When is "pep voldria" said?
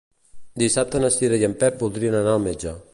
1.65-2.17